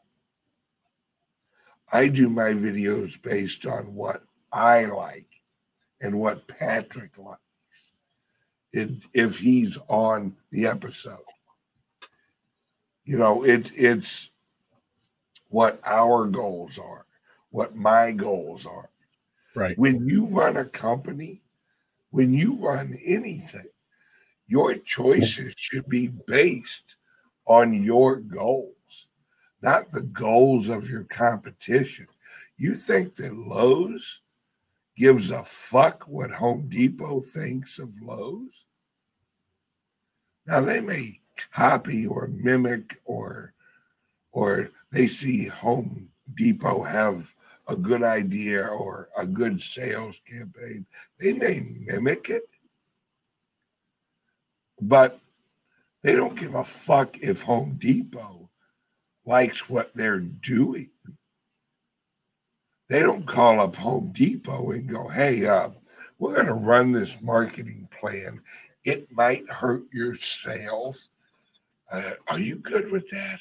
I 1.93 2.09
do 2.09 2.29
my 2.29 2.53
videos 2.53 3.21
based 3.23 3.65
on 3.65 3.95
what 3.95 4.23
I 4.53 4.87
like 4.87 5.29
and 6.01 6.19
what 6.19 6.49
Patrick 6.49 7.17
likes. 7.17 7.93
It, 8.73 8.91
if 9.15 9.39
he's 9.39 9.79
on 9.89 10.35
the 10.51 10.67
episode, 10.67 11.19
you 13.05 13.19
know, 13.19 13.45
it, 13.45 13.71
it's 13.77 14.31
what 15.49 15.81
our 15.87 16.27
goals 16.27 16.79
are, 16.79 17.07
what 17.51 17.77
my 17.77 18.13
goals 18.13 18.67
are. 18.67 18.91
Right. 19.55 19.79
When 19.79 20.09
you 20.09 20.27
run 20.29 20.57
a 20.57 20.65
company, 20.65 21.42
when 22.13 22.33
you 22.33 22.55
run 22.57 22.97
anything, 23.05 23.67
your 24.47 24.75
choices 24.77 25.55
should 25.57 25.89
be 25.89 26.11
based 26.27 26.97
on 27.47 27.83
your 27.83 28.17
goals, 28.17 29.09
not 29.63 29.91
the 29.91 30.03
goals 30.03 30.69
of 30.69 30.89
your 30.89 31.05
competition. 31.05 32.07
You 32.59 32.75
think 32.75 33.15
that 33.17 33.35
Lowe's 33.35 34.21
gives 34.95 35.31
a 35.31 35.43
fuck 35.43 36.05
what 36.07 36.31
Home 36.31 36.69
Depot 36.69 37.21
thinks 37.21 37.79
of 37.79 37.91
Lowe's? 38.03 38.67
Now 40.47 40.61
they 40.61 40.81
may 40.81 41.19
copy 41.51 42.07
or 42.07 42.29
mimic 42.29 43.01
or 43.07 43.55
or 44.33 44.71
they 44.91 45.07
see 45.07 45.47
Home 45.47 46.11
Depot 46.35 46.83
have 46.83 47.35
a 47.69 47.77
good 47.77 48.03
idea 48.03 48.67
or 48.67 49.09
a 49.17 49.27
good 49.27 49.61
sales 49.61 50.21
campaign. 50.27 50.87
They 51.19 51.33
may 51.33 51.61
mimic 51.87 52.31
it, 52.31 52.49
but 54.81 55.21
they 56.03 56.15
don't 56.15 56.39
give 56.39 56.55
a 56.55 56.65
fuck 56.65 57.19
if 57.19 57.43
Home 57.43 57.77
Depot 57.79 58.51
likes 59.25 59.69
what 59.69 59.95
they're 59.95 60.21
doing. 60.21 60.91
They 62.89 63.01
don't 63.01 63.27
call 63.27 63.61
up 63.61 63.77
Home 63.77 64.11
Depot 64.13 64.73
and 64.73 64.89
go, 64.89 65.09
hey, 65.09 65.47
uh, 65.47 65.71
we're 66.19 66.35
going 66.35 66.47
to 66.47 66.55
run 66.55 66.93
this 66.93 67.23
marketing 67.23 67.89
plan. 67.99 68.41
It 68.85 69.11
might 69.13 69.49
hurt 69.49 69.85
your 69.93 70.15
sales. 70.15 71.11
Uh, 71.91 72.13
are 72.29 72.41
you 72.41 72.57
good 72.57 72.91
with 72.91 73.09
that? 73.11 73.39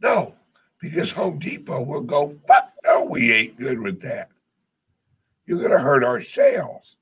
No, 0.00 0.34
because 0.82 1.12
Home 1.12 1.38
Depot 1.38 1.80
will 1.80 2.02
go, 2.02 2.36
fuck 2.46 2.72
no, 2.84 3.04
we 3.04 3.32
ain't 3.32 3.56
good 3.56 3.78
with 3.78 4.02
that. 4.02 4.30
You're 5.46 5.60
going 5.60 5.70
to 5.70 5.78
hurt 5.78 6.04
our 6.04 6.20
sales. 6.20 6.96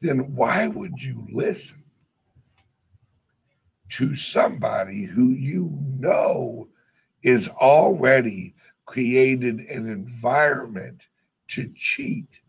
Then 0.00 0.36
why 0.36 0.68
would 0.68 1.02
you 1.02 1.26
listen 1.32 1.82
to 3.88 4.14
somebody 4.14 5.04
who 5.04 5.30
you 5.30 5.76
know 5.98 6.68
is 7.24 7.48
already 7.48 8.54
created 8.84 9.58
an 9.58 9.88
environment 9.88 11.08
to 11.48 11.72
cheat 11.74 12.40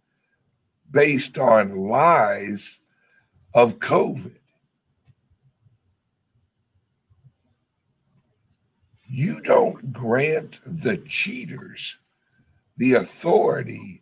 based 0.91 1.39
on 1.39 1.89
lies 1.89 2.79
of 3.55 3.79
COVID? 3.79 4.37
You 9.09 9.41
don't 9.41 9.93
grant 9.93 10.59
the 10.65 10.97
cheaters 10.97 11.97
the 12.77 12.93
authority 12.93 14.01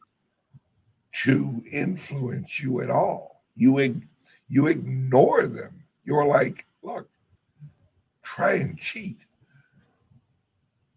to 1.11 1.63
influence 1.71 2.59
you 2.59 2.81
at 2.81 2.89
all. 2.89 3.43
You 3.55 4.01
you 4.47 4.67
ignore 4.67 5.47
them. 5.47 5.83
You're 6.03 6.25
like, 6.25 6.65
look, 6.83 7.09
try 8.21 8.53
and 8.55 8.77
cheat. 8.77 9.25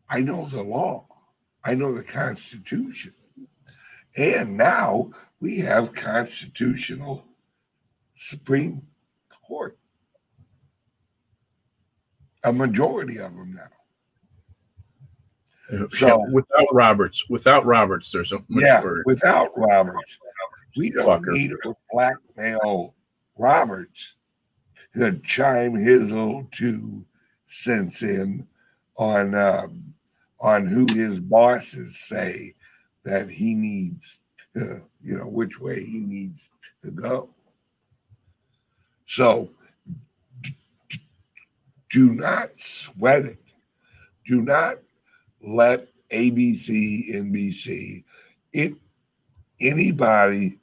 I 0.09 0.21
know 0.21 0.47
the 0.47 0.63
law. 0.63 1.07
I 1.65 1.75
know 1.75 1.93
the 1.93 2.03
Constitution. 2.03 3.15
And 4.17 4.57
now 4.57 5.13
we 5.41 5.61
have 5.61 5.95
constitutional 5.95 7.25
Supreme 8.15 8.83
Court. 9.29 9.79
A 12.43 12.53
majority 12.53 13.19
of 13.19 13.37
them 13.37 13.55
now. 13.55 13.78
So 15.91 16.25
without 16.33 16.67
Roberts, 16.73 17.29
without 17.29 17.67
Roberts, 17.67 18.11
there's 18.11 18.33
a 18.33 18.39
much 18.49 18.65
yeah. 18.65 18.83
Without 19.05 19.51
Roberts, 19.57 20.19
we 20.77 20.91
don't 20.91 21.23
Fucker. 21.23 21.33
need 21.33 21.51
to 21.63 21.77
blackmail 21.91 22.95
Roberts 23.37 24.17
to 24.95 25.19
chime 25.19 25.75
his 25.75 26.11
little 26.11 26.49
two 26.51 27.05
cents 27.47 28.03
in 28.03 28.47
on 28.97 29.35
um, 29.35 29.95
on 30.41 30.67
who 30.67 30.87
his 30.95 31.21
bosses 31.21 32.01
say 32.01 32.55
that 33.05 33.29
he 33.29 33.55
needs, 33.55 34.21
to, 34.55 34.83
you 35.03 35.19
know, 35.19 35.27
which 35.27 35.61
way 35.61 35.85
he 35.85 35.99
needs 35.99 36.51
to 36.83 36.91
go. 36.91 37.29
So 39.07 39.51
do 41.91 42.15
not 42.15 42.59
sweat 42.59 43.25
it. 43.25 43.39
Do 44.27 44.43
not 44.43 44.79
let 45.55 45.89
ABC, 46.11 47.15
NBC, 47.15 48.05
it 48.53 48.75
anybody 49.61 50.59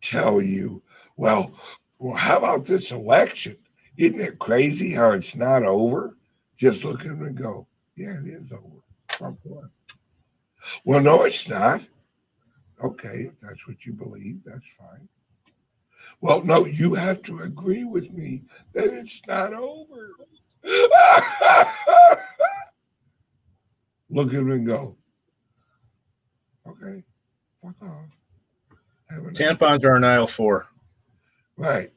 tell 0.00 0.42
you, 0.42 0.82
well, 1.16 1.52
well, 1.98 2.16
how 2.16 2.38
about 2.38 2.64
this 2.64 2.90
election? 2.90 3.56
Isn't 3.96 4.20
it 4.20 4.38
crazy 4.38 4.92
how 4.92 5.12
it's 5.12 5.36
not 5.36 5.62
over? 5.62 6.16
Just 6.56 6.84
look 6.84 7.00
at 7.02 7.08
them 7.08 7.22
and 7.22 7.36
go, 7.36 7.66
yeah, 7.96 8.18
it 8.18 8.26
is 8.26 8.52
over. 8.52 8.82
Well, 10.84 11.02
no, 11.02 11.22
it's 11.22 11.48
not. 11.48 11.86
Okay, 12.82 13.30
if 13.32 13.40
that's 13.40 13.66
what 13.68 13.86
you 13.86 13.92
believe, 13.92 14.40
that's 14.44 14.70
fine. 14.72 15.08
Well, 16.20 16.42
no, 16.44 16.66
you 16.66 16.94
have 16.94 17.22
to 17.22 17.40
agree 17.40 17.84
with 17.84 18.12
me 18.12 18.42
that 18.72 18.92
it's 18.92 19.20
not 19.26 19.52
over. 19.52 20.12
Look 24.12 24.28
at 24.28 24.40
him 24.40 24.50
and 24.50 24.66
go, 24.66 24.94
okay, 26.68 27.02
fuck 27.62 27.74
off. 27.82 28.04
Tampons 29.32 29.84
are 29.84 29.96
an 29.96 30.04
aisle 30.04 30.26
four. 30.26 30.66
Right. 31.56 31.90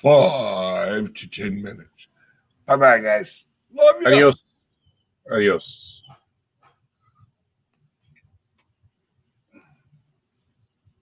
five 0.00 1.12
to 1.14 1.28
10 1.28 1.62
minutes. 1.62 2.08
Bye 2.66 2.76
bye, 2.76 2.98
guys. 3.00 3.46
Love 3.72 3.96
you. 4.00 4.06
Adios. 4.06 4.42
Adios. 5.30 6.02